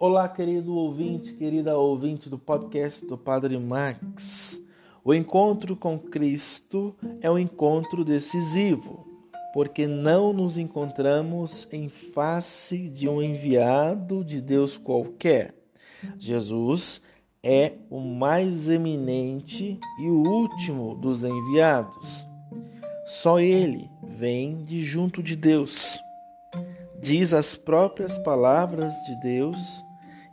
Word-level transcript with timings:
Olá, 0.00 0.28
querido 0.28 0.76
ouvinte, 0.76 1.32
querida 1.32 1.76
ouvinte 1.76 2.30
do 2.30 2.38
podcast 2.38 3.04
do 3.04 3.18
Padre 3.18 3.58
Max. 3.58 4.62
O 5.04 5.12
encontro 5.12 5.74
com 5.74 5.98
Cristo 5.98 6.94
é 7.20 7.28
um 7.28 7.36
encontro 7.36 8.04
decisivo, 8.04 9.04
porque 9.52 9.88
não 9.88 10.32
nos 10.32 10.56
encontramos 10.56 11.66
em 11.72 11.88
face 11.88 12.88
de 12.88 13.08
um 13.08 13.20
enviado 13.20 14.22
de 14.22 14.40
Deus 14.40 14.78
qualquer. 14.78 15.52
Jesus 16.16 17.02
é 17.42 17.72
o 17.90 17.98
mais 17.98 18.70
eminente 18.70 19.80
e 19.98 20.06
o 20.08 20.22
último 20.22 20.94
dos 20.94 21.24
enviados. 21.24 22.24
Só 23.04 23.40
ele 23.40 23.90
vem 24.04 24.62
de 24.62 24.80
junto 24.80 25.24
de 25.24 25.34
Deus. 25.34 25.98
Diz 27.02 27.34
as 27.34 27.56
próprias 27.56 28.16
palavras 28.18 28.94
de 29.04 29.20
Deus 29.20 29.87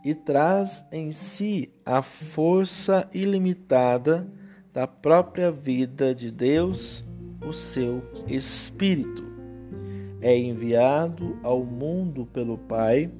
e 0.06 0.14
traz 0.14 0.86
em 0.92 1.10
si 1.10 1.68
a 1.84 2.00
força 2.00 3.10
ilimitada 3.12 4.32
da 4.72 4.86
própria 4.86 5.50
vida 5.50 6.14
de 6.14 6.30
Deus, 6.30 7.04
o 7.44 7.52
seu 7.52 8.04
Espírito. 8.28 9.24
É 10.20 10.38
enviado 10.38 11.36
ao 11.42 11.64
mundo 11.64 12.24
pelo 12.24 12.56
Pai 12.56 13.10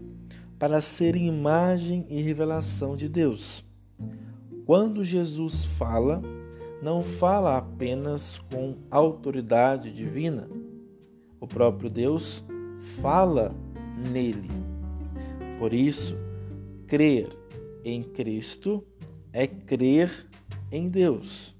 para 0.60 0.80
ser 0.80 1.16
imagem 1.16 2.06
e 2.08 2.22
revelação 2.22 2.94
de 2.94 3.08
Deus. 3.08 3.66
Quando 4.64 5.04
Jesus 5.04 5.64
fala, 5.64 6.22
não 6.80 7.02
fala 7.02 7.56
apenas 7.58 8.38
com 8.48 8.76
autoridade 8.92 9.90
divina. 9.90 10.48
O 11.40 11.48
próprio 11.48 11.90
Deus 11.90 12.44
fala 13.02 13.52
nele. 14.12 14.48
Por 15.58 15.74
isso, 15.74 16.25
Crer 16.86 17.28
em 17.84 18.02
Cristo 18.02 18.84
é 19.32 19.46
crer 19.46 20.26
em 20.70 20.88
Deus. 20.88 21.54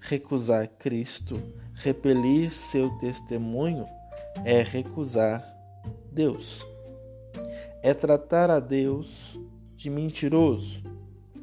Recusar 0.00 0.68
Cristo, 0.78 1.40
repelir 1.74 2.52
seu 2.52 2.88
testemunho, 2.98 3.84
é 4.44 4.62
recusar 4.62 5.44
Deus. 6.12 6.66
É 7.82 7.92
tratar 7.92 8.48
a 8.48 8.60
Deus 8.60 9.38
de 9.74 9.90
mentiroso, 9.90 10.84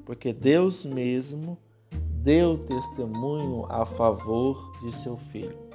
porque 0.06 0.32
Deus 0.32 0.86
mesmo 0.86 1.58
deu 2.24 2.58
testemunho 2.58 3.66
a 3.70 3.86
favor 3.86 4.72
de 4.82 4.92
seu 4.94 5.18
filho. 5.18 5.67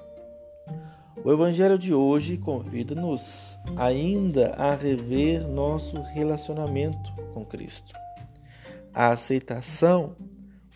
O 1.21 1.31
Evangelho 1.31 1.79
de 1.79 1.93
hoje 1.93 2.39
convida-nos 2.39 3.57
ainda 3.77 4.55
a 4.55 4.75
rever 4.75 5.47
nosso 5.47 6.01
relacionamento 6.01 7.13
com 7.35 7.45
Cristo. 7.45 7.93
A 8.95 9.09
aceitação 9.11 10.17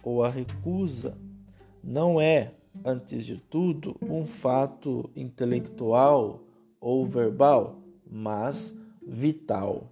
ou 0.04 0.22
a 0.22 0.28
recusa 0.28 1.16
não 1.82 2.20
é, 2.20 2.52
antes 2.84 3.24
de 3.24 3.38
tudo, 3.38 3.96
um 4.02 4.26
fato 4.26 5.10
intelectual 5.16 6.40
ou 6.80 7.06
verbal, 7.06 7.80
mas 8.08 8.76
vital. 9.04 9.90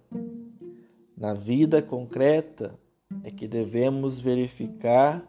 Na 1.17 1.33
vida 1.33 1.81
concreta 1.81 2.79
é 3.23 3.31
que 3.31 3.47
devemos 3.47 4.19
verificar 4.19 5.25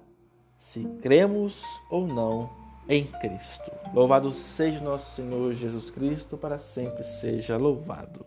se 0.56 0.84
cremos 1.00 1.62
ou 1.91 2.06
não 2.06 2.66
em 2.89 3.05
Cristo. 3.05 3.70
Louvado 3.92 4.31
seja 4.31 4.81
nosso 4.81 5.17
Senhor 5.17 5.53
Jesus 5.55 5.91
Cristo, 5.91 6.37
para 6.37 6.59
sempre 6.59 7.05
seja 7.05 7.56
louvado. 7.56 8.25